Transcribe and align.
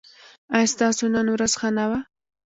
ایا 0.55 0.67
ستاسو 0.73 1.03
نن 1.15 1.27
ورځ 1.35 1.51
ښه 1.59 1.69
نه 1.77 1.85
وه؟ 1.89 1.99